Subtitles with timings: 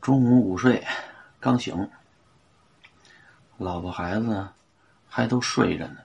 [0.00, 0.86] 中午午睡，
[1.40, 1.90] 刚醒，
[3.56, 4.48] 老婆孩子
[5.08, 5.96] 还都睡着呢。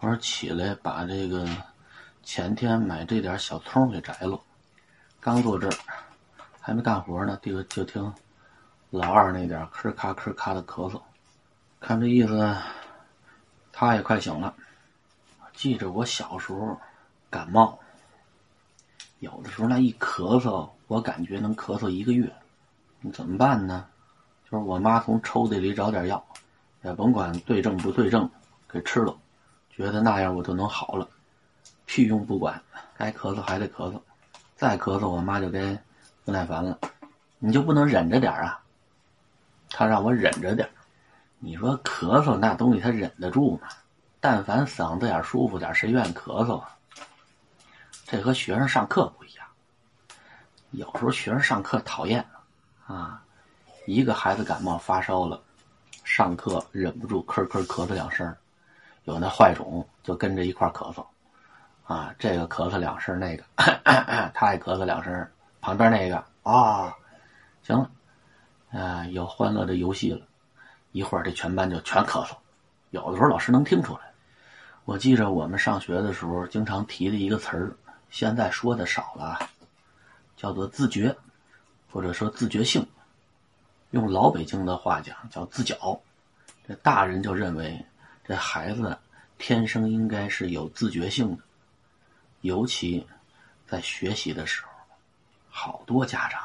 [0.00, 1.48] 我说起来把这个
[2.22, 4.38] 前天买这点小葱给摘了。
[5.18, 5.74] 刚坐这儿，
[6.60, 8.12] 还没干活呢，就就听
[8.90, 11.00] 老二那点咳咔咳咔的咳嗽，
[11.80, 12.54] 看这意思，
[13.72, 14.54] 他也快醒了。
[15.54, 16.78] 记着我小时候
[17.30, 17.78] 感冒，
[19.20, 20.68] 有的时候那一咳嗽。
[20.86, 22.32] 我感觉能咳嗽一个月，
[23.12, 23.86] 怎么办呢？
[24.48, 26.24] 就是我妈从抽屉里找点药，
[26.82, 28.30] 也甭管对症不对症，
[28.68, 29.16] 给吃了，
[29.68, 31.08] 觉得那样我就能好了。
[31.86, 32.62] 屁用不管，
[32.96, 34.00] 该咳嗽还得咳嗽，
[34.54, 35.76] 再咳嗽我妈就该
[36.24, 36.78] 不耐烦了。
[37.38, 38.60] 你就不能忍着点啊？
[39.70, 40.68] 她让我忍着点
[41.38, 43.68] 你说咳嗽那东西他忍得住吗？
[44.20, 46.76] 但凡嗓子眼舒服点谁愿意咳嗽啊？
[48.04, 49.45] 这和学生上课不一样。
[50.76, 52.22] 有时候学生上课讨厌，
[52.86, 53.22] 啊，
[53.86, 55.42] 一个孩子感冒发烧了，
[56.04, 58.36] 上课忍不住咳咳咳嗽两声，
[59.04, 61.02] 有那坏种就跟着一块咳嗽，
[61.86, 65.26] 啊，这个咳嗽两声，那个咳咳咳他也咳嗽两声，
[65.62, 66.94] 旁边那个啊，
[67.62, 67.90] 行了，
[68.78, 70.26] 啊，有欢乐的游戏了，
[70.92, 72.36] 一会儿这全班就全咳嗽，
[72.90, 74.00] 有的时候老师能听出来。
[74.84, 77.74] 我记着我们上学的时候经常提的一个词儿，
[78.10, 79.38] 现在说的少了。
[80.36, 81.16] 叫做自觉，
[81.90, 82.86] 或者说自觉性，
[83.90, 85.74] 用老北京的话讲叫自觉。
[86.68, 87.84] 这大人就认为
[88.24, 88.98] 这孩子
[89.38, 91.42] 天生应该是有自觉性的，
[92.42, 93.06] 尤其
[93.66, 94.68] 在学习的时候，
[95.48, 96.42] 好多家长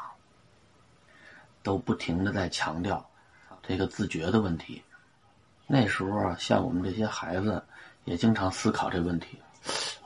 [1.62, 3.04] 都不停的在强调
[3.62, 4.82] 这个自觉的问题。
[5.66, 7.62] 那时候啊，像我们这些孩子
[8.04, 9.38] 也经常思考这问题：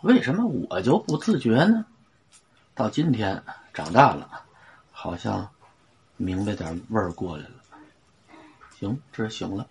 [0.03, 1.85] 为什么我就不自觉呢？
[2.75, 3.43] 到今天。
[3.77, 4.43] 长大了，
[4.91, 5.47] 好像
[6.17, 7.51] 明白点味儿过来了。
[8.75, 9.69] 行，这是醒了，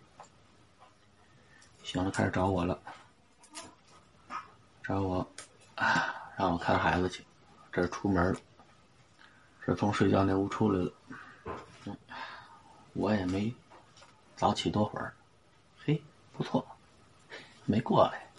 [1.81, 2.79] 醒了，开始找我了，
[4.83, 5.27] 找我，
[6.37, 7.25] 让我看孩子去。
[7.71, 8.39] 这是出门了
[9.65, 10.93] 是从睡觉那屋出来了。
[12.93, 13.51] 我也没
[14.35, 15.15] 早起多会儿，
[15.83, 15.99] 嘿，
[16.31, 16.63] 不错，
[17.65, 18.29] 没过来，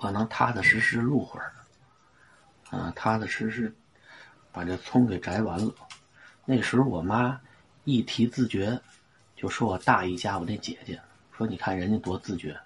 [0.00, 1.54] 我能踏踏实实录会儿。
[2.74, 3.72] 啊，踏踏实实
[4.50, 5.72] 把这葱给摘完了。
[6.44, 7.40] 那时候我妈
[7.84, 8.80] 一提自觉，
[9.36, 11.00] 就说我大姨家我那姐姐
[11.36, 12.58] 说：“你看人家多自觉，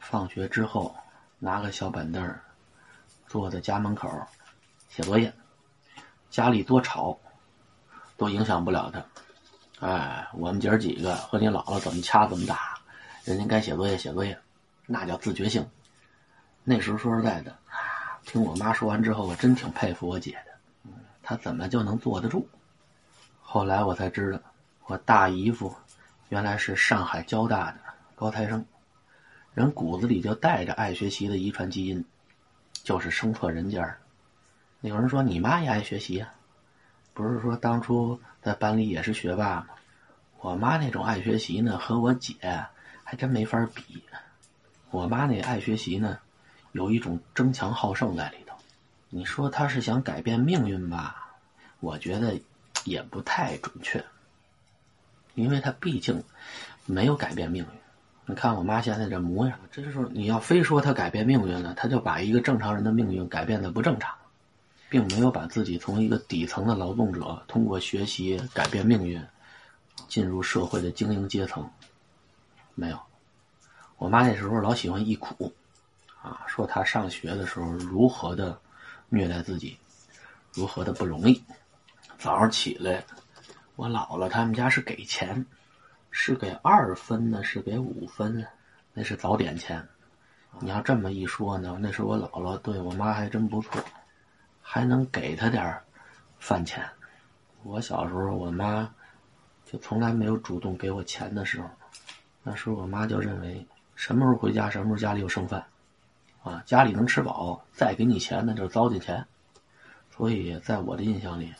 [0.00, 0.96] 放学之后
[1.38, 2.34] 拿个小板凳
[3.26, 4.10] 坐在家门口
[4.88, 5.30] 写作业，
[6.30, 7.18] 家里多吵
[8.16, 9.86] 都影响不了他。
[9.86, 12.80] 哎，我们姐儿几个和你姥姥怎么掐怎么打，
[13.24, 14.38] 人家该写作业写作业，
[14.86, 15.68] 那叫自觉性。
[16.64, 17.54] 那时候说实在的。”
[18.28, 22.46] 听我妈说完之后，我真挺佩服我姐的，她怎么就能坐得住？
[23.40, 24.38] 后来我才知道，
[24.84, 25.74] 我大姨夫
[26.28, 27.78] 原来是上海交大的
[28.14, 28.62] 高材生，
[29.54, 32.04] 人骨子里就带着爱学习的遗传基因，
[32.82, 33.96] 就是生错人家了。
[34.82, 36.30] 有人说你妈也爱学习呀，
[37.14, 39.68] 不是说当初在班里也是学霸吗？
[40.40, 42.34] 我妈那种爱学习呢，和我姐
[43.04, 44.04] 还真没法比。
[44.90, 46.18] 我妈那爱学习呢。
[46.72, 48.54] 有一种争强好胜在里头，
[49.08, 51.34] 你说他是想改变命运吧？
[51.80, 52.38] 我觉得
[52.84, 54.04] 也不太准确，
[55.34, 56.22] 因为他毕竟
[56.86, 57.68] 没有改变命运。
[58.26, 64.14] 你看我妈现在这模样，这就是你要非说他改变命运了，他就把一个正常人的命运改变的不正常，
[64.90, 69.24] 并没有把自己从一个底层的劳动者通过学习改变命运，
[70.08, 71.70] 进入社会的精英阶层。
[72.74, 73.00] 没有，
[73.96, 75.52] 我妈那时候老喜欢忆苦。
[76.22, 78.60] 啊，说他上学的时候如何的
[79.08, 79.78] 虐待自己，
[80.52, 81.42] 如何的不容易。
[82.18, 83.04] 早上起来，
[83.76, 85.46] 我姥姥他们家是给钱，
[86.10, 88.46] 是给二分呢，是给五分呢？
[88.92, 89.86] 那是早点钱。
[90.60, 93.80] 你要这么一说呢，那时候我姥姥对我妈还真不错，
[94.60, 95.80] 还能给她点
[96.40, 96.84] 饭钱。
[97.62, 98.92] 我小时候，我妈
[99.64, 101.70] 就从来没有主动给我钱的时候。
[102.42, 103.64] 那时候我妈就认为，
[103.94, 105.64] 什么时候回家，什么时候家里有剩饭。
[106.48, 109.26] 啊，家里能吃饱，再给你钱那就是糟践钱。
[110.16, 111.52] 所以在我的印象里，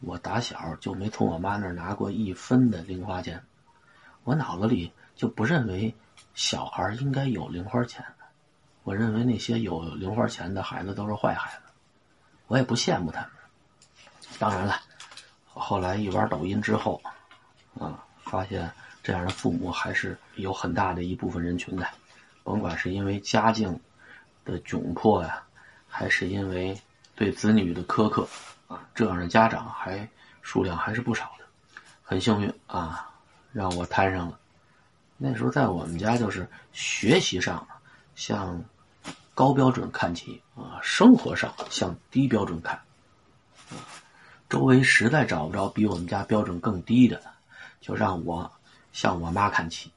[0.00, 3.42] 我打小就没从我妈那儿拿过一分的零花钱。
[4.24, 5.94] 我脑子里就不认为
[6.34, 8.04] 小孩应该有零花钱，
[8.82, 11.72] 我认为那些有零花钱的孩子都是坏孩子。
[12.48, 13.30] 我也不羡慕他们。
[14.38, 14.74] 当然了，
[15.46, 17.00] 后来一玩抖音之后，
[17.78, 18.70] 啊，发现
[19.02, 21.86] 这样的父母还是有很大的一部分人群的，
[22.44, 23.80] 甭管是因为家境。
[24.44, 25.42] 的窘迫呀，
[25.88, 26.78] 还是因为
[27.14, 28.26] 对子女的苛刻
[28.68, 30.08] 啊，这样的家长还
[30.40, 31.44] 数量还是不少的，
[32.02, 33.10] 很幸运啊，
[33.52, 34.38] 让我摊上了。
[35.16, 37.66] 那时候在我们家就是学习上
[38.16, 38.64] 向
[39.34, 42.80] 高标准看齐啊，生活上向低标准看，
[44.48, 47.22] 周围实在找不着比我们家标准更低的，
[47.80, 48.50] 就让我
[48.92, 49.92] 向我妈看齐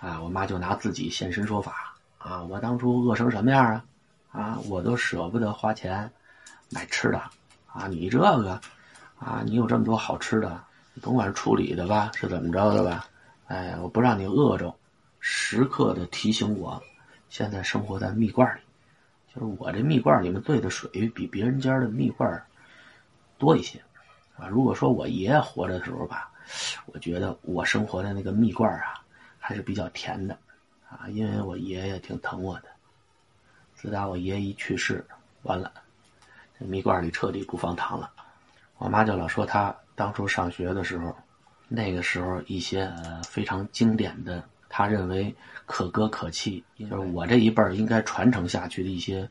[0.00, 1.89] 啊，我妈就拿自己现身说法
[2.20, 3.84] 啊，我当初饿成什么样啊？
[4.30, 6.08] 啊，我都舍不得花钱
[6.68, 7.18] 买吃的
[7.66, 7.86] 啊！
[7.88, 8.60] 你这个
[9.18, 10.62] 啊，你有这么多好吃的，
[11.00, 13.06] 甭管是处理的吧，是怎么着的吧？
[13.46, 14.72] 哎，我不让你饿着，
[15.18, 16.80] 时刻的提醒我，
[17.30, 18.60] 现在生活在蜜罐里，
[19.34, 22.44] 就是我这蜜罐里面兑的水比别人家的蜜罐
[23.38, 23.80] 多一些
[24.36, 24.46] 啊。
[24.46, 26.30] 如果说我爷爷活着的时候吧，
[26.84, 29.00] 我觉得我生活的那个蜜罐啊，
[29.38, 30.38] 还是比较甜的
[30.90, 32.64] 啊，因为我爷爷挺疼我的。
[33.76, 35.02] 自打我爷爷一去世，
[35.44, 35.72] 完了，
[36.58, 38.10] 这蜜罐里彻底不放糖了。
[38.76, 41.16] 我妈就老说她当初上学的时候，
[41.68, 45.34] 那个时候一些呃非常经典的，她认为
[45.64, 49.26] 可歌可泣，就是我这一辈儿应该传承下去的一些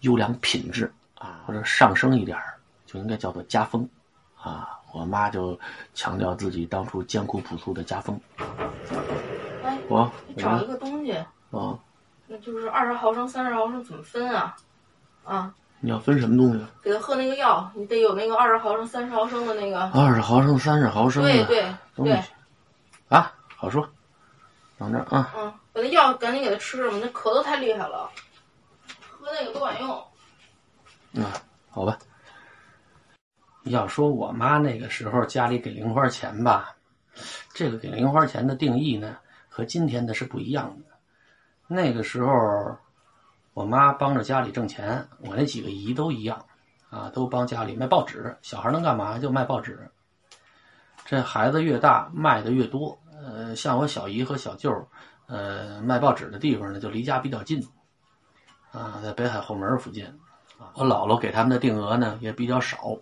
[0.00, 2.36] 优良品质啊，或者上升一点
[2.84, 3.88] 就应该叫做家风
[4.36, 4.68] 啊。
[4.92, 5.58] 我妈就
[5.94, 8.20] 强调自己当初艰苦朴素的家风。
[10.36, 11.12] 找一个东西。
[11.50, 11.78] 啊。
[12.26, 14.56] 那就是二十毫升、三十毫升怎么分啊？
[15.24, 15.54] 啊？
[15.80, 16.64] 你要分什么东西？
[16.82, 19.80] 给他喝那个药，你得有那个二十毫升、三十毫升的那个。
[19.90, 22.22] 二十毫升、三十毫升的对对对。
[23.08, 23.86] 啊，好说。
[24.78, 25.32] 等着啊。
[25.36, 28.10] 嗯，把那药赶紧给他吃了，那咳嗽太厉害了，
[29.10, 30.04] 喝那个不管用。
[31.12, 31.24] 嗯，
[31.70, 31.98] 好吧。
[33.64, 36.74] 要说我妈那个时候家里给零花钱吧，
[37.52, 39.16] 这个给零花钱的定义呢，
[39.54, 40.96] 和今天的是不一样的。
[41.68, 42.76] 那个时候，
[43.52, 46.44] 我妈帮着家里挣钱，我那几个姨都一样，
[46.90, 48.36] 啊，都帮家里卖报纸。
[48.42, 49.16] 小孩能干嘛？
[49.16, 49.88] 就卖报纸。
[51.04, 52.98] 这孩子越大，卖的越多。
[53.12, 54.88] 呃，像我小姨和小舅，
[55.26, 57.64] 呃，卖报纸的地方呢，就离家比较近，
[58.72, 60.04] 啊，在北海后门附近。
[60.74, 62.96] 我姥姥给他们的定额呢也比较少，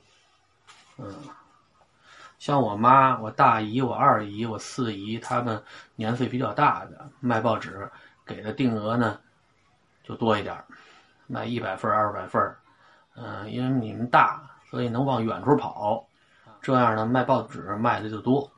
[0.98, 1.14] 嗯，
[2.42, 5.62] 像我妈、我大姨、我二姨、我四姨，他们
[5.94, 7.88] 年岁比较大的卖报纸。
[8.26, 9.20] 给的定额呢，
[10.02, 10.64] 就多一点
[11.28, 12.42] 卖一百份二百份
[13.14, 16.04] 嗯，因为你们大，所以能往远处跑，
[16.60, 18.50] 这样呢，卖报纸卖的就多。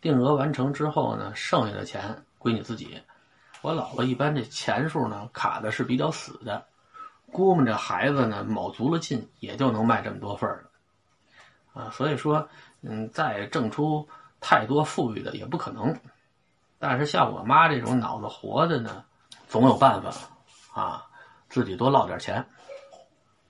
[0.00, 3.02] 定额完成之后呢，剩下的钱归你自己。
[3.60, 6.64] 我姥姥一般这钱数呢卡的是比较死的，
[7.30, 10.64] 估摸着孩子呢卯足了劲，也就能卖这么多份儿
[11.74, 12.48] 啊，所以说，
[12.82, 14.08] 嗯，再挣出
[14.40, 15.98] 太多富裕的也不可能。
[16.78, 19.04] 但是像我妈这种脑子活的呢，
[19.48, 20.12] 总有办法，
[20.72, 21.06] 啊，
[21.48, 22.46] 自己多捞点钱。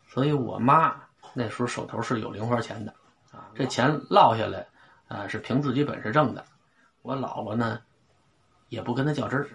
[0.06, 0.96] 所以我妈
[1.34, 2.94] 那时候手头是有零花钱的，
[3.30, 4.66] 啊，这钱落下来，
[5.08, 6.44] 啊，是凭自己本事挣的。
[7.02, 7.80] 我姥姥呢，
[8.68, 9.48] 也不跟她较真儿，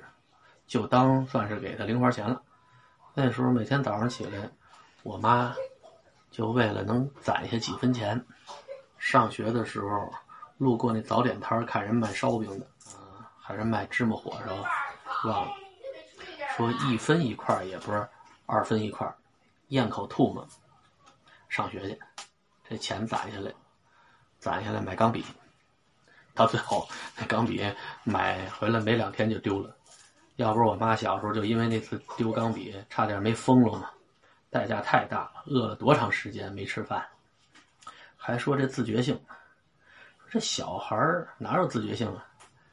[0.67, 2.41] 就当算是给她零花钱了。
[3.15, 4.49] 那时候每天早上起来，
[5.01, 5.55] 我妈
[6.31, 8.23] 就为了能攒下几分钱，
[9.05, 10.09] 上学的时候
[10.57, 12.65] 路过那早点摊儿看人卖烧饼的。
[12.95, 14.55] 啊还是卖芝麻火烧，
[15.27, 15.51] 忘了。
[16.55, 18.07] 说一分一块儿也不是
[18.45, 19.13] 二分一块儿
[19.67, 20.47] 咽口吐沫，
[21.49, 21.99] 上学去，
[22.69, 23.51] 这钱攒下来，
[24.39, 25.25] 攒下来买钢笔，
[26.33, 27.69] 到最后那钢笔
[28.05, 29.75] 买回来没两天就丢了，
[30.37, 33.89] 要不是我妈小时候就因为那次丢钢笔差点没疯了嘛，
[34.49, 37.05] 代价太大了，饿了多长时间没吃饭，
[38.25, 39.21] 还说这自觉性，
[40.29, 40.95] 这小孩
[41.37, 42.25] 哪有自觉性啊？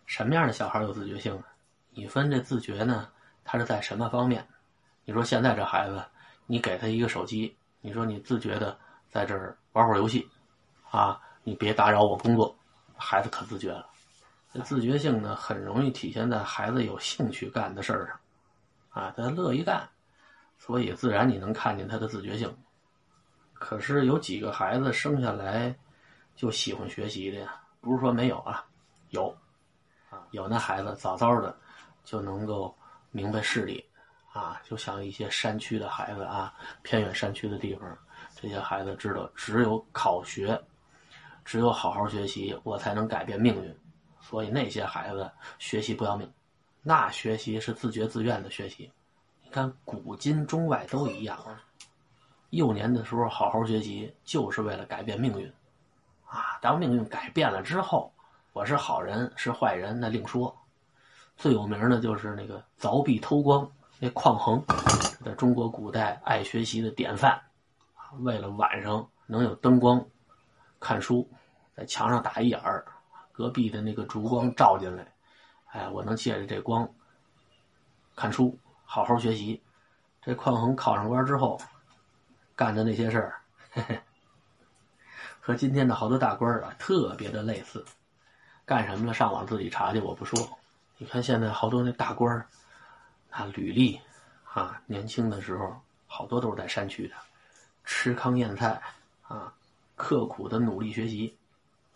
[0.07, 1.43] 什么样的小孩有自觉性啊？
[1.91, 3.09] 你分这自觉呢？
[3.43, 4.47] 他是在什么方面？
[5.05, 6.05] 你说现在这孩子，
[6.47, 8.79] 你给他一个手机，你说你自觉的
[9.09, 10.31] 在这儿玩会儿游戏，
[10.89, 12.57] 啊，你别打扰我工作，
[12.97, 13.85] 孩子可自觉了。
[14.55, 18.21] 这自觉性呢，很容易体现在孩子有兴趣干的事儿上，
[19.03, 19.89] 啊，他乐意干，
[20.59, 22.57] 所以自然你能看见他的自觉性。
[23.61, 25.73] 可是有几个孩子生下来
[26.35, 27.61] 就喜欢学习的呀？
[27.83, 28.65] 不是说没有啊，
[29.11, 29.29] 有
[30.09, 30.27] 啊。
[30.31, 31.55] 有那孩子早早的
[32.03, 32.75] 就能够
[33.11, 33.85] 明白事理，
[34.33, 37.99] 啊，就像一些山区的孩子啊，偏远山区的地方，
[38.35, 40.59] 这些孩子知道只有考学，
[41.45, 43.79] 只有好好学习，我才能改变命运。
[44.23, 46.33] 所以那些孩子学习不要命，
[46.83, 48.91] 那学习是自觉自愿的学习。
[49.45, 51.39] 你看古今中外都一样，
[52.51, 55.53] 幼年的时候好好学习，就是为了改变命运，
[56.27, 58.13] 啊，当命运改变了之后。
[58.53, 60.53] 我是好人是坏人那另说，
[61.37, 64.61] 最有名的就是那个凿壁偷光那匡衡，
[65.25, 67.41] 在中国古代爱学习的典范，
[68.19, 70.05] 为了晚上能有灯光
[70.81, 71.31] 看书，
[71.77, 72.85] 在墙上打一眼儿，
[73.31, 75.07] 隔壁的那个烛光照进来，
[75.67, 76.89] 哎，我能借着这光
[78.17, 79.63] 看书，好好学习。
[80.21, 81.57] 这匡衡考上官之后
[82.61, 83.41] 干的那些事儿，
[85.41, 87.83] 和今天的好多大官儿啊特别的类似。
[88.67, 89.15] 干什么了？
[89.15, 90.39] 上网自己查去，我不说。
[90.99, 92.47] 你看现在好多那大官儿，
[93.31, 93.99] 啊，履历
[94.45, 95.75] 啊，年轻的时候
[96.07, 97.15] 好多都是在山区的，
[97.87, 98.79] 吃糠咽菜
[99.23, 99.55] 啊，
[99.97, 101.35] 刻苦的努力学习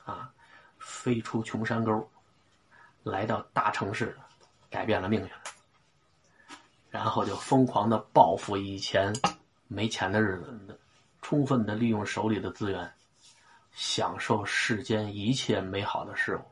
[0.07, 0.33] 啊，
[0.79, 2.09] 飞出穷山沟，
[3.03, 4.17] 来到大城市，
[4.71, 5.31] 改变了命运。
[6.89, 9.13] 然后就疯狂的报复以前
[9.67, 10.79] 没钱的日子，
[11.23, 12.93] 充分的利用手里的资源，
[13.73, 16.43] 享受世间一切美好的事物，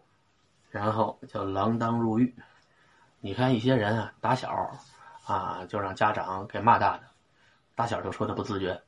[0.71, 2.35] 然后就锒铛入狱。
[3.21, 4.71] 你看一些人啊，打小
[5.25, 7.05] 啊就让家长给骂大的，
[7.75, 8.81] 打小就说他不自觉。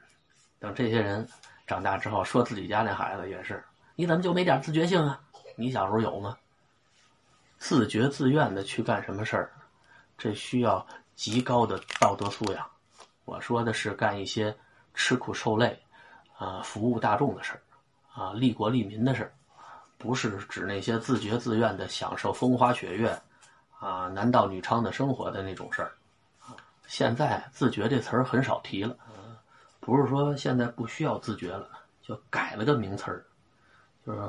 [0.59, 1.28] 等这些人
[1.66, 3.62] 长大之后，说自己家那孩子也是，
[3.95, 5.21] 你怎么就没点自觉性啊？
[5.57, 6.37] 你小时候有吗？
[7.59, 9.52] 自觉自愿的去干什么事儿，
[10.16, 10.87] 这需要。
[11.16, 12.69] 极高的道德素养，
[13.25, 14.54] 我说的是干一些
[14.93, 15.81] 吃苦受累，
[16.37, 17.61] 啊，服务大众的事，
[18.12, 19.33] 啊，利国利民的事，
[19.97, 23.19] 不是指那些自觉自愿的享受风花雪月，
[23.78, 25.90] 啊，男盗女娼的生活的那种事。
[26.87, 28.97] 现在“自觉”这词儿很少提了，
[29.81, 31.69] 不是说现在不需要自觉了，
[32.02, 33.25] 就改了个名词儿，
[34.07, 34.21] 就是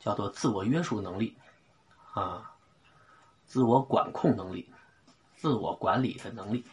[0.00, 1.36] 叫做自我约束能力，
[2.12, 2.50] 啊，
[3.46, 4.68] 自我管控能力。
[5.36, 6.64] 自我管理的能力，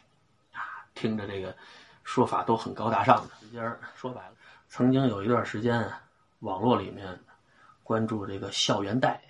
[1.00, 1.56] 听着这个
[2.04, 3.34] 说法都很高大上的。
[3.52, 4.34] 今儿说白了，
[4.68, 5.90] 曾经有一段时间，
[6.40, 7.18] 网络里面
[7.84, 9.22] 关注这个校园贷，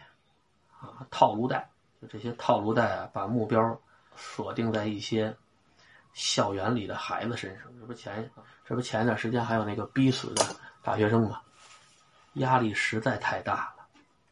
[0.81, 1.69] 啊，套路贷，
[2.01, 3.79] 就这些套路贷啊，把目标
[4.15, 5.37] 锁定在一些
[6.13, 7.67] 校园里的孩子身上。
[7.79, 8.31] 这不前
[8.65, 10.43] 这不前一段时间还有那个逼死的
[10.81, 11.39] 大学生嘛？
[12.33, 13.85] 压力实在太大了，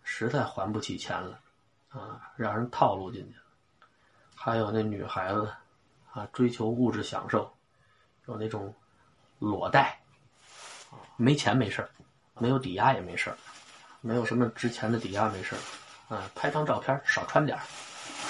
[0.03, 1.39] 实在还不起钱了，
[1.89, 3.43] 啊，让人套路进去了。
[4.35, 5.51] 还有那女孩子，
[6.17, 7.55] 啊，追求物质享受，
[8.25, 8.73] 有那种
[9.37, 9.99] 裸贷，
[11.15, 11.87] 没钱没事
[12.39, 13.31] 没有抵押也没事
[14.01, 15.55] 没有什么值钱的抵押没事
[16.09, 17.55] 啊，拍张照片少穿点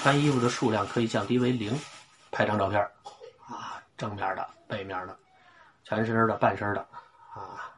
[0.01, 1.79] 穿衣服的数量可以降低为零，
[2.29, 2.81] 拍张照片
[3.47, 5.17] 啊，正面的、背面的、
[5.85, 6.81] 全身的、半身的，
[7.33, 7.71] 啊，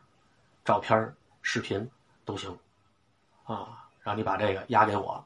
[0.66, 1.88] 照片、视频
[2.26, 2.58] 都行，
[3.44, 5.24] 啊，让你把这个押给我，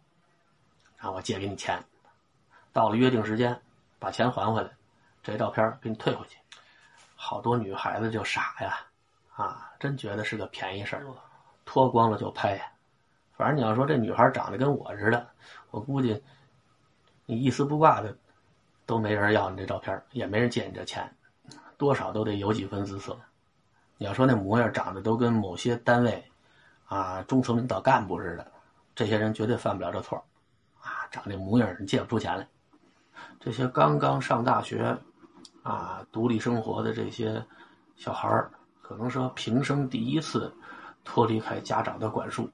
[0.97, 1.81] 让我借给你钱。
[2.73, 3.61] 到了约定时间，
[4.03, 4.69] 把钱还回来，
[5.23, 6.37] 这照片给你退回去。
[7.15, 8.77] 好多女孩子就傻呀，
[9.33, 11.05] 啊，真觉得是个便宜事儿，
[11.63, 12.59] 脱光了就拍。
[13.37, 15.25] 反正你要说这女孩长得跟我似的，
[15.71, 16.21] 我估计
[17.25, 18.13] 你一丝不挂的，
[18.85, 21.09] 都没人要你这照片，也没人借你这钱，
[21.77, 23.17] 多少都得有几分姿色。
[23.97, 26.29] 你要说那模样长得都跟某些单位
[26.87, 28.51] 啊中层领导干部似的，
[28.95, 30.21] 这些人绝对犯不了这错
[30.81, 32.45] 啊，长这模样你借不出钱来。
[33.43, 34.97] 这些刚刚上大学，
[35.63, 37.45] 啊，独立生活的这些
[37.97, 38.49] 小孩儿，
[38.81, 40.55] 可能说平生第一次
[41.03, 42.49] 脱离开家长的管束，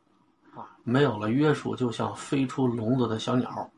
[0.56, 3.70] 啊，没有了约束，就像飞出笼子的小鸟，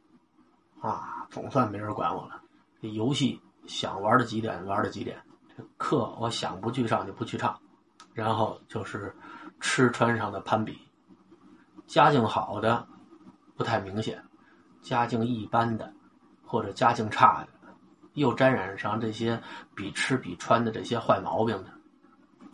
[0.80, 2.41] 啊，总算没人管我了。
[2.82, 5.22] 这游戏想玩到几点玩到几点，
[5.58, 7.60] 这课我想不去上就不去上，
[8.13, 9.13] 然后就是
[9.60, 10.80] 吃穿上的攀比，
[11.88, 12.88] 家境好的
[13.58, 14.24] 不太明显，
[14.82, 15.94] 家境一般的。
[16.51, 17.48] 或者家境差的，
[18.15, 19.41] 又沾染上这些
[19.74, 21.70] 比吃比穿的这些坏毛病的，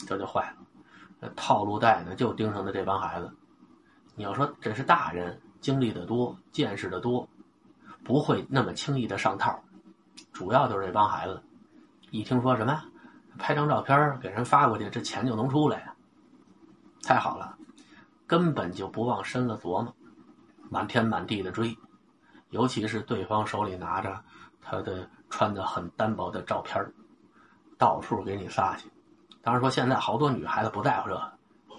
[0.05, 0.53] 这就坏
[1.19, 1.29] 了。
[1.35, 3.33] 套路贷呢，就盯上的这帮孩子。
[4.13, 7.27] 你要说这是大人经历的多，见识的多，
[8.03, 9.59] 不会那么轻易的上套。
[10.31, 11.41] 主要就是这帮孩子，
[12.11, 12.79] 一听说什么
[13.39, 15.91] 拍张照片给人发过去，这钱就能出来，
[17.01, 17.57] 太好了，
[18.27, 19.91] 根本就不往深了琢磨，
[20.69, 21.75] 满天满地的追。
[22.49, 24.23] 尤其是对方手里拿着
[24.61, 26.93] 他的穿的很单薄的照片
[27.77, 28.89] 到处给你撒去。
[29.41, 31.33] 当然说现在好多女孩子不在乎这，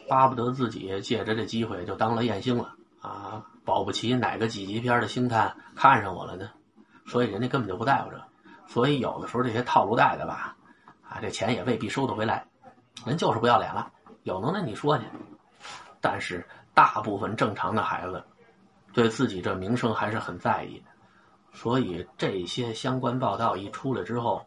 [0.09, 3.45] 巴不得自己借着这机会就当了艳星了啊！
[3.65, 6.51] 保不齐哪个几级片的星探看上我了呢？
[7.07, 8.23] 所以人家根本就不在乎这。
[8.67, 10.57] 所以有的时候这些套路贷的吧，
[11.09, 12.47] 啊，这钱也未必收得回来，
[13.05, 13.91] 人就是不要脸了。
[14.23, 15.05] 有能耐你说去。
[16.01, 18.25] 但是大部分正常的孩子。
[18.99, 20.87] 对自己这名声还是很在意的，
[21.53, 24.45] 所以这些相关报道一出来之后，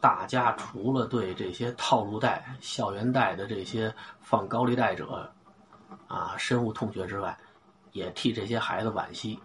[0.00, 5.32] 大家除了对这些套路贷、校园贷的这些放高利贷者
[6.08, 7.38] 啊深恶痛绝之外，
[7.92, 9.38] 也替这些孩子惋惜。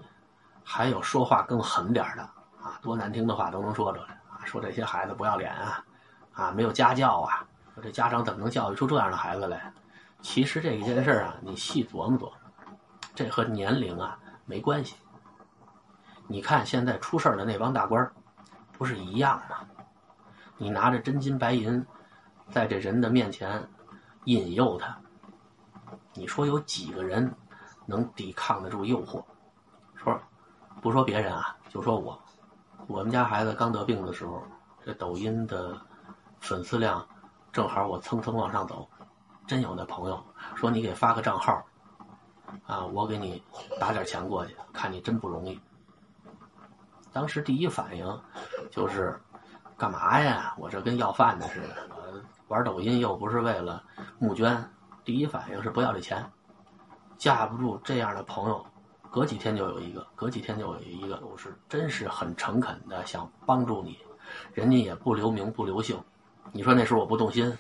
[0.64, 2.24] 还有说话更狠点的
[2.60, 5.86] 啊，多难听的话都能说出来啊，说这些孩子不要脸啊，
[6.34, 9.72] 啊没有家教啊，说这家长怎么能教育出这样的孩子来？
[10.24, 12.34] 其实这一件事啊，你细琢磨琢磨，
[13.16, 14.96] 这和年龄啊没关系。
[16.28, 18.12] 你看现在出事的那帮大官
[18.74, 19.58] 不是一样吗？
[20.58, 21.86] 你拿着真金白银，
[22.50, 23.68] 在这人的面前
[24.24, 24.98] 引诱他，
[26.14, 27.34] 你说有几个人
[27.86, 29.24] 能抵抗得住诱惑？
[29.96, 30.20] 说
[30.82, 32.18] 不说别人啊，就说我，
[32.88, 34.42] 我们家孩子刚得病的时候，
[34.84, 35.80] 这抖音的
[36.40, 37.06] 粉丝量
[37.52, 38.88] 正好我蹭蹭往上走。
[39.46, 41.64] 真有那朋友说你给发个账号，
[42.66, 43.42] 啊，我给你
[43.80, 45.60] 打点钱过去，看你真不容易。
[47.12, 48.22] 当时第一反应
[48.70, 49.20] 就是
[49.78, 50.54] 干嘛呀？
[50.58, 53.84] 我这跟要饭的似的，玩抖音又不是为了
[54.20, 54.70] 募捐。
[55.04, 56.26] 第一反应是不要这钱，
[57.18, 58.66] 架不住这样的朋友，
[59.12, 63.98] 隔几天就有一个，隔几天就有一个，都是真是很诚恳的想帮助你，
[64.54, 66.02] 人家也不留名不留姓。
[66.52, 67.56] 你说那时候我不动心？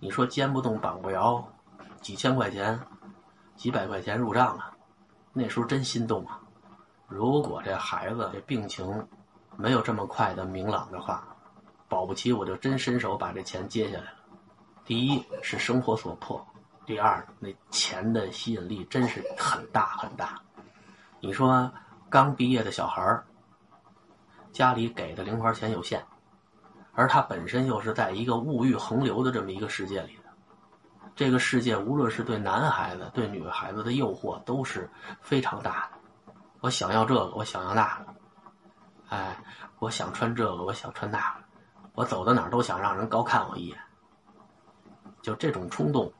[0.00, 1.46] 你说肩不动膀不摇，
[2.00, 2.80] 几千块钱、
[3.56, 4.72] 几百块钱入账了，
[5.32, 6.40] 那时候真心动啊！
[7.08, 9.06] 如果这孩子这病情
[9.56, 11.26] 没有这么快的明朗的话，
[11.88, 14.18] 保不齐我就真伸手把这钱接下来了。
[14.84, 16.46] 第一是生活所迫，
[16.84, 20.40] 第二那钱的吸引力真是很大很大。
[21.20, 21.72] 你说
[22.08, 23.22] 刚毕业的小孩
[24.52, 26.04] 家里给的零花钱有限。
[26.98, 30.15] 而他本身又是在一个物欲横流的这么一个世界里，
[31.16, 35.98] 这个世界无论是对男孩子、对女孩子的诱惑都是非常大的。
[36.60, 38.14] 我想要这个，我想要那个，
[39.08, 39.34] 哎，
[39.78, 41.40] 我想穿这个，我想穿那个，
[41.94, 43.78] 我走到哪儿都想让人高看我一眼。
[45.22, 46.12] 就这种冲动，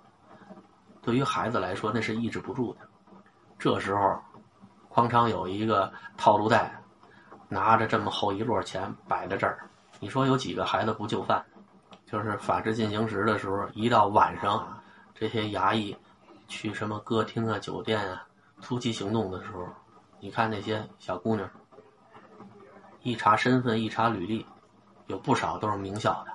[1.03, 2.81] 对于孩子来说那是抑制不住的。
[3.59, 4.19] 这时候，
[4.88, 6.75] 匡昌有一个套路袋，
[7.50, 9.69] 拿着这么厚一摞钱摆在这儿。
[10.00, 11.45] 你说有几个孩子不就范？
[12.07, 14.75] 就是法制进行时的时候，一到晚上，
[15.19, 15.97] 这些衙役
[16.47, 18.23] 去什么歌厅啊、酒店啊
[18.63, 19.67] 突击行动的时候，
[20.21, 21.49] 你看那些小姑娘，
[23.02, 24.45] 一查身份、一查履历，
[25.07, 26.33] 有不少都是名校的。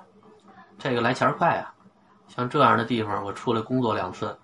[0.78, 1.72] 这个来钱快啊！
[2.28, 4.36] 像这样的地方，我出来工作两次，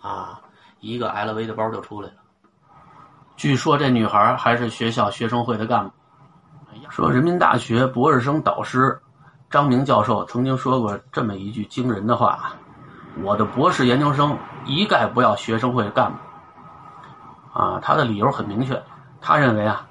[0.00, 0.40] 啊，
[0.80, 2.14] 一个 LV 的包就出来了。
[3.36, 5.92] 据说这女孩还是学校学生会的干部。
[6.88, 8.98] 说人民大学博士生导师
[9.50, 12.54] 张明教授曾经说过这么一句惊人的话
[13.20, 16.18] ：“我的博士研究生一概不要学生会干部。”
[17.52, 18.82] 啊，他的理由很明确，
[19.20, 19.86] 他认为啊，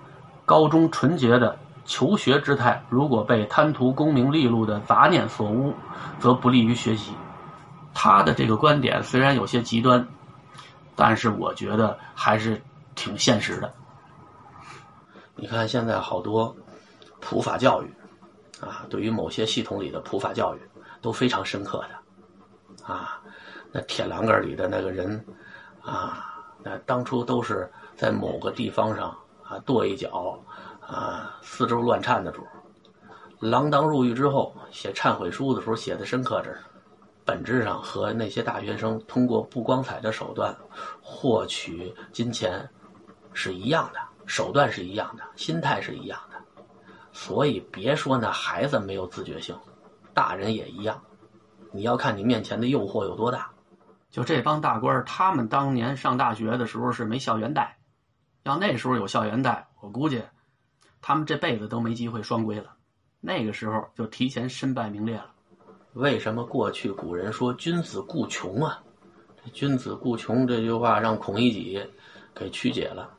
[0.46, 5.74] 高中纯洁的求学之态，如果被贪图功名利禄的杂念所污，
[6.20, 7.14] 则不利于学习。
[7.94, 10.08] 他的这个观点虽然有些极端，
[10.96, 12.62] 但是我觉得还是
[12.96, 13.74] 挺现实的。
[15.36, 16.56] 你看现在好多。
[17.24, 17.94] 普法教育，
[18.60, 20.60] 啊，对于某些系统里的普法教育
[21.00, 21.90] 都非常深刻的，
[22.84, 23.22] 啊，
[23.72, 25.24] 那铁栏杆里的那个人，
[25.82, 30.40] 啊，那当初都是在某个地方上啊跺一脚，
[30.80, 32.46] 啊四周乱颤的主，
[33.40, 36.56] 锒铛入狱之后写忏悔书的时候写的深刻着，
[37.24, 40.56] 本质上和那些大学生通过不光彩的手段
[41.02, 42.68] 获取金钱
[43.34, 46.38] 是一样的，手段是一样的，心态是一样的。
[47.14, 49.56] 所以别说那孩子没有自觉性，
[50.14, 51.02] 大人也一样。
[51.72, 53.52] 你要看你面前的诱惑有多大。
[54.10, 57.78] 就这帮大官他们当年上大学的时候是没校园贷，
[58.44, 60.22] 要那时候有校园贷，我估计
[61.02, 62.76] 他们这辈子都没机会双规了。
[63.20, 65.32] 那个时候就提前身败名裂了。
[65.94, 68.84] 为什么过去古人说“君子固穷”啊
[69.54, 71.82] ？“君子固穷”这句话让孔乙己
[72.36, 73.10] 给曲解了，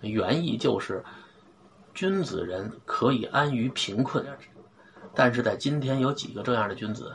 [0.00, 1.04] 原意就是。
[1.94, 4.24] 君子人可以安于贫困，
[5.14, 7.14] 但是在今天有几个这样的君子？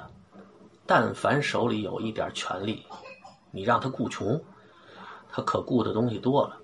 [0.88, 2.86] 但凡手里有一点权力，
[3.52, 4.41] 你让他雇穷，
[5.30, 6.58] 他可雇的东西多了。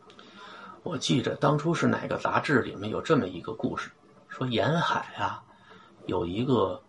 [0.84, 3.92] 我记着当初是哪个杂志里面有这么一个故事，
[4.30, 5.44] 说沿海啊
[6.08, 6.82] 有一个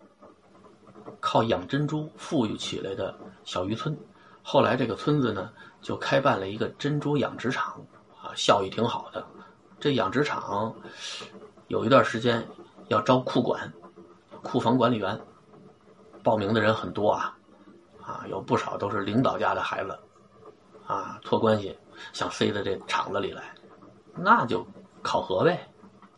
[1.19, 3.97] 靠养珍珠富裕起来的小渔村，
[4.41, 5.49] 后来这个村子呢
[5.81, 7.85] 就开办了一个珍珠养殖场，
[8.21, 9.25] 啊，效益挺好的。
[9.79, 10.73] 这养殖场
[11.67, 12.45] 有一段时间
[12.87, 13.71] 要招库管、
[14.41, 15.19] 库房管理员，
[16.25, 17.37] 报名的人很多啊，
[18.01, 19.97] 啊，有不少都是领导家的孩子，
[20.87, 21.77] 啊，托关系
[22.11, 23.43] 想塞到这厂子里来，
[24.15, 24.65] 那就
[25.03, 25.65] 考核呗，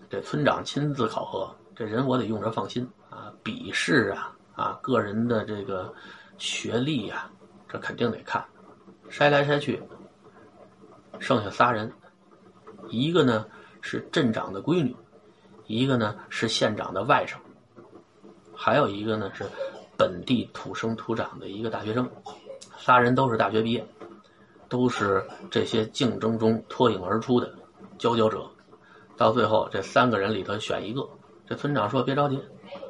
[0.10, 5.94] 这村长亲自考核，这人我得用着放心啊，笔试啊，啊，个人的这个
[6.38, 7.30] 学历呀，
[7.68, 8.44] 这肯定得看，
[9.12, 9.84] 筛来筛去，
[11.20, 11.92] 剩下仨人，
[12.88, 13.46] 一个呢。
[13.80, 14.94] 是镇长的闺女，
[15.68, 17.38] 一个呢是县长的外甥，
[18.54, 19.46] 还有一个呢是
[19.98, 22.10] 本地土生土长的一个大学生，
[22.78, 23.86] 仨人都是大学毕业，
[24.70, 27.52] 都是这些竞争中脱颖而出的
[27.98, 28.50] 佼佼者。
[29.18, 31.08] 到最后，这三个人里头选一个。
[31.48, 32.40] 这村长说：“别着急，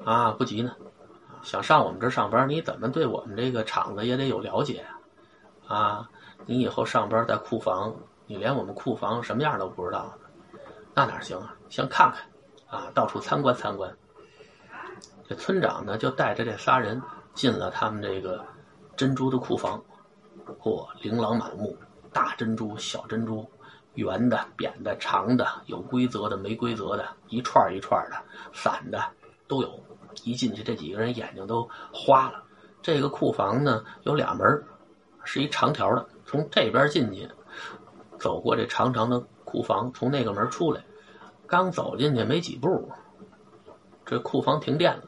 [0.03, 0.75] 啊，不急呢。
[1.43, 4.83] 想上我们这上班，你怎么对我们这个厂子也得有了解
[5.67, 5.77] 啊？
[5.77, 6.09] 啊，
[6.45, 10.13] 你以后上班在库房，你连我们库房什么样都不知道，
[10.93, 11.55] 那哪行啊？
[11.69, 13.95] 先看看，啊，到处参观参观。”
[15.27, 17.01] 这村长呢，就带着这仨人
[17.33, 18.43] 进了他们这个
[18.95, 19.83] 珍珠的库房。
[20.61, 21.75] 嚯，琳琅满目，
[22.13, 23.45] 大珍珠、小珍珠，
[23.95, 28.15] 圆的、扁的、长的，有规则的、没规则的，一串一串的，
[28.53, 29.03] 散的
[29.47, 29.79] 都有。
[30.23, 32.43] 一进去，这几个人眼睛都花了。
[32.81, 34.63] 这个库房呢，有俩门，
[35.23, 37.29] 是一长条的，从这边进去，
[38.17, 40.83] 走过这长长的库房，从那个门出来，
[41.45, 42.89] 刚走进去没几步，
[44.05, 45.03] 这库房停电了。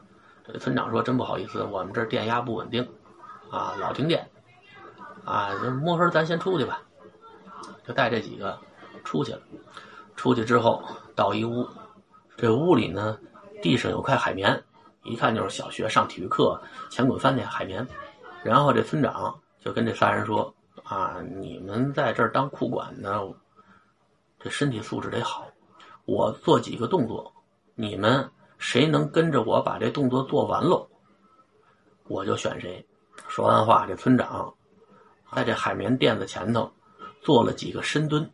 [0.52, 2.86] 这村长说：“真不好意思，我们这电压不稳定，
[3.50, 4.28] 啊，老停电。”
[5.24, 5.50] 啊，
[5.82, 6.80] 摸黑咱先出去吧，
[7.86, 8.58] 就带这几个
[9.04, 9.40] 出去了。
[10.16, 10.82] 出去之后
[11.14, 11.68] 到一屋，
[12.36, 13.18] 这屋里呢，
[13.62, 14.62] 地上有块海绵，
[15.04, 16.60] 一看就是小学上体育课
[16.90, 17.86] 前滚翻那海绵。
[18.42, 20.52] 然后这村长就跟这仨人说
[20.84, 23.20] ：“啊，你们在这儿当库管呢，
[24.38, 25.46] 这身体素质得好。
[26.06, 27.30] 我做几个动作，
[27.74, 28.28] 你们
[28.60, 30.88] 谁能跟着我把这动作做完喽，
[32.06, 32.86] 我就选谁。”
[33.26, 34.54] 说完话，这村长。
[35.34, 36.72] 在这海绵垫子前头
[37.22, 38.30] 做了几个深蹲，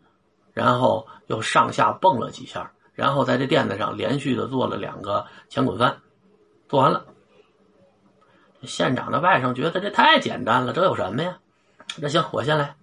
[0.53, 6.01] 然后又上下蹦了几下，然后在这垫子上连续的做了两个前滚翻，
[6.69, 7.05] 做完了。
[8.63, 11.39] 县长的外甥觉得这太简单了，这有什么呀？
[11.99, 12.75] 那行，我先来。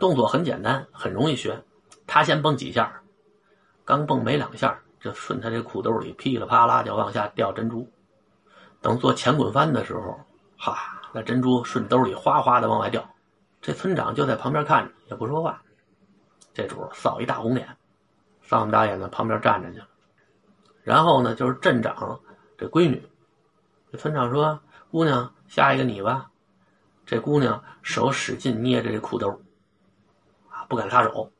[0.00, 1.62] 动作很简单，很容易学。
[2.06, 3.00] 他先蹦几下，
[3.84, 7.88] 刚蹦没两下，就顺他这裤兜里噼里啪啦就往下掉珍珠。
[8.80, 10.20] 等做前滚翻的时候，
[10.56, 13.08] 哈，那珍珠顺兜里哗哗的往外掉。
[13.60, 15.62] 这村长就在旁边看着，也不说话。
[16.54, 17.76] 这主扫一大红脸，
[18.42, 19.88] 丧么大眼在旁边站着去了。
[20.82, 22.20] 然后呢，就是镇长
[22.56, 23.06] 这闺女。
[23.90, 26.30] 这村长说：“姑娘，下一个你吧。”
[27.04, 29.40] 这姑娘手使劲捏着这裤兜，
[30.48, 31.32] 啊，不敢撒手。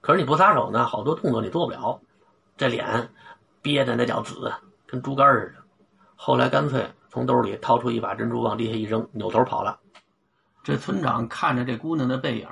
[0.00, 2.00] 可是你不撒手呢，好多动作你做不了。
[2.62, 3.12] 这脸
[3.60, 4.54] 憋的那叫紫，
[4.86, 5.64] 跟猪肝似的。
[6.14, 9.80] 后来干脆从兜里掏出一把珍珠，往地下一扔，扭头跑了。
[10.62, 12.48] 这村长看着这姑娘的背影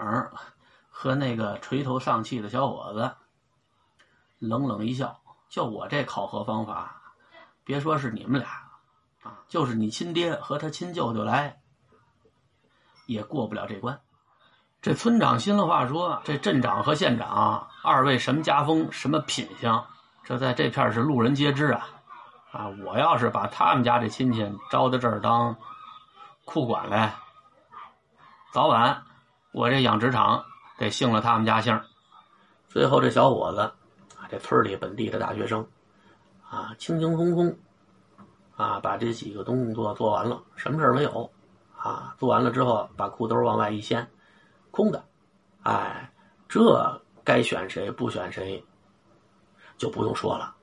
[0.89, 3.13] 和那个垂头丧气的小伙子，
[4.41, 7.01] 冷冷一笑：“就我这考核方法，
[7.63, 8.49] 别说是你们俩，
[9.23, 11.61] 啊，就是你亲爹和他亲舅舅来，
[13.07, 14.01] 也过不了这关。”
[14.83, 19.87] 这村长心里话说：“这镇长和县长二位什么家风，什么品相，
[20.25, 21.87] 这在这片是路人皆知啊！
[22.53, 25.57] 啊，我要是把他们家这亲戚招到这儿当
[26.45, 27.15] 库管来。”
[28.53, 29.03] 早晚，
[29.53, 30.45] 我这养殖场
[30.77, 31.81] 得姓了他们家姓。
[32.69, 35.67] 最后，这小伙子，啊这村里本地的大学生，
[36.49, 37.59] 啊，轻轻松松，
[38.57, 41.31] 啊，把这几个动作做完了，什么事儿没有，
[41.77, 44.09] 啊，做完了之后，把裤兜往外一掀，
[44.73, 45.05] 空的，
[45.63, 46.11] 哎，
[46.49, 48.65] 这该选谁不选谁，
[49.81, 50.55] 就不用说了。